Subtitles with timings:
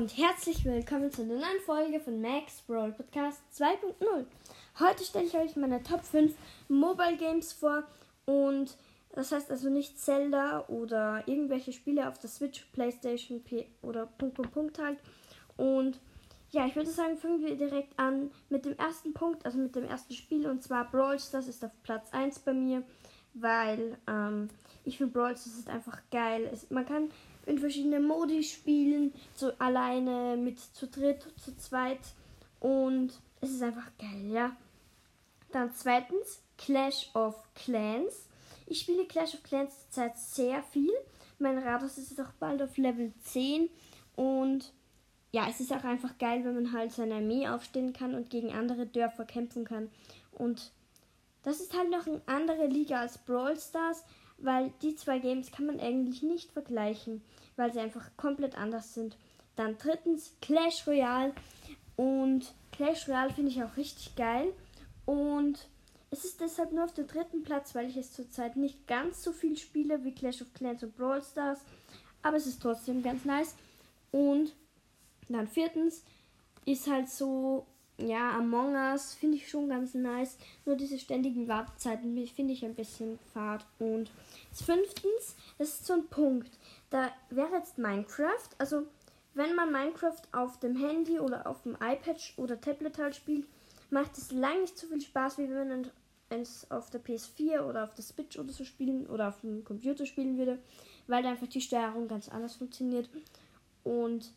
[0.00, 4.24] und herzlich willkommen zu einer neuen Folge von Max Brawl Podcast 2.0.
[4.78, 6.32] Heute stelle ich euch meine Top 5
[6.68, 7.82] Mobile Games vor
[8.24, 8.78] und
[9.12, 14.36] das heißt also nicht Zelda oder irgendwelche Spiele auf der Switch, Playstation P oder Punkt,
[14.36, 14.96] Punkt, Punkt halt.
[15.58, 16.00] Und
[16.50, 19.84] ja, ich würde sagen, fangen wir direkt an mit dem ersten Punkt, also mit dem
[19.84, 22.84] ersten Spiel und zwar Brawl Stars ist auf Platz 1 bei mir,
[23.34, 24.48] weil ähm,
[24.84, 26.48] ich finde Brawl Stars ist einfach geil.
[26.52, 27.10] Es, man kann
[27.46, 32.00] in verschiedenen Modi spielen, so alleine, mit zu dritt, zu zweit
[32.60, 34.56] und es ist einfach geil, ja.
[35.52, 38.28] Dann zweitens Clash of Clans.
[38.66, 40.92] Ich spiele Clash of Clans zurzeit sehr viel.
[41.38, 43.68] Mein Rados ist auch bald auf Level 10
[44.14, 44.72] und
[45.32, 48.52] ja, es ist auch einfach geil, wenn man halt seine Armee aufstellen kann und gegen
[48.52, 49.88] andere Dörfer kämpfen kann.
[50.32, 50.72] Und
[51.42, 54.04] das ist halt noch eine andere Liga als Brawl Stars,
[54.38, 57.22] weil die zwei Games kann man eigentlich nicht vergleichen,
[57.56, 59.16] weil sie einfach komplett anders sind.
[59.56, 61.34] Dann drittens Clash Royale
[61.96, 64.52] und Clash Royale finde ich auch richtig geil
[65.06, 65.68] und
[66.10, 69.32] es ist deshalb nur auf dem dritten Platz, weil ich es zurzeit nicht ganz so
[69.32, 71.60] viel spiele wie Clash of Clans und Brawl Stars,
[72.22, 73.54] aber es ist trotzdem ganz nice.
[74.10, 74.52] Und
[75.28, 76.02] dann viertens
[76.64, 77.66] ist halt so
[78.06, 80.38] ja, Among Us finde ich schon ganz nice.
[80.64, 83.66] Nur diese ständigen Wartezeiten finde ich ein bisschen fad.
[83.78, 84.10] Und
[84.52, 86.50] fünftens, das ist so ein Punkt.
[86.90, 88.48] Da wäre jetzt Minecraft.
[88.58, 88.86] Also,
[89.34, 93.46] wenn man Minecraft auf dem Handy oder auf dem iPad oder Tablet halt spielt,
[93.90, 95.90] macht es lange nicht so viel Spaß, wie wenn man
[96.30, 100.06] es auf der PS4 oder auf der Switch oder so spielen oder auf dem Computer
[100.06, 100.58] spielen würde,
[101.06, 103.08] weil einfach die Steuerung ganz anders funktioniert.
[103.82, 104.32] Und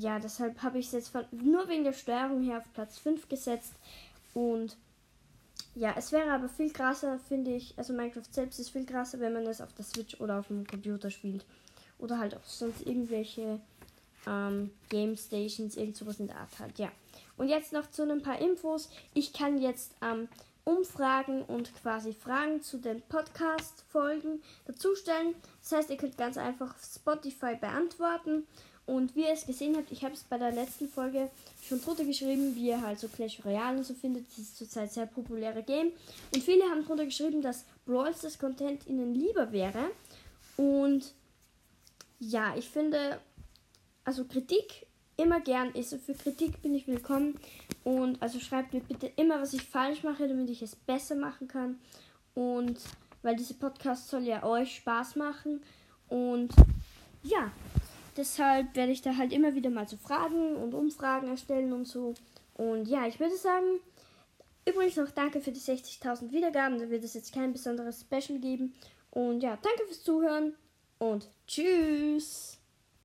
[0.00, 3.28] ja, deshalb habe ich es jetzt von, nur wegen der Steuerung her auf Platz 5
[3.28, 3.72] gesetzt.
[4.34, 4.76] Und
[5.74, 7.74] ja, es wäre aber viel krasser, finde ich.
[7.76, 10.66] Also Minecraft selbst ist viel krasser, wenn man es auf der Switch oder auf dem
[10.66, 11.44] Computer spielt.
[11.98, 13.60] Oder halt auch sonst irgendwelche
[14.26, 16.90] ähm, Game Stations, irgend sowas in der Art halt, ja.
[17.36, 18.90] Und jetzt noch zu ein paar Infos.
[19.14, 20.28] Ich kann jetzt ähm,
[20.66, 25.34] Umfragen und quasi Fragen zu den Podcast-Folgen dazustellen.
[25.62, 28.46] Das heißt, ihr könnt ganz einfach Spotify beantworten
[28.86, 31.28] und wie ihr es gesehen habt, ich habe es bei der letzten Folge
[31.68, 34.28] schon drunter geschrieben, wie ihr halt so Clash Royale und so findet.
[34.28, 35.92] Das ist zurzeit sehr populäre Game.
[36.32, 39.90] Und viele haben drunter geschrieben, dass Brawl Stars Content ihnen lieber wäre.
[40.56, 41.12] Und
[42.20, 43.20] ja, ich finde,
[44.04, 44.86] also Kritik
[45.16, 45.92] immer gern ist.
[45.92, 47.38] Also für Kritik bin ich willkommen.
[47.84, 51.48] Und also schreibt mir bitte immer, was ich falsch mache, damit ich es besser machen
[51.48, 51.78] kann.
[52.34, 52.80] Und
[53.22, 55.62] weil diese Podcast soll ja euch Spaß machen.
[56.08, 56.54] Und
[57.22, 57.50] ja,
[58.16, 62.14] Deshalb werde ich da halt immer wieder mal so Fragen und Umfragen erstellen und so.
[62.54, 63.80] Und ja, ich würde sagen,
[64.66, 66.78] übrigens noch danke für die 60.000 Wiedergaben.
[66.78, 68.74] Da wird es jetzt kein besonderes Special geben.
[69.10, 70.54] Und ja, danke fürs Zuhören
[70.98, 72.58] und tschüss.